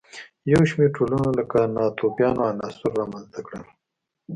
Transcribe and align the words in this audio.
یو 0.51 0.61
شمېر 0.69 0.89
ټولنو 0.97 1.29
لکه 1.39 1.59
ناتوفیانو 1.75 2.41
عناصر 2.51 2.91
رامنځته 2.99 3.39
کړل. 3.47 3.63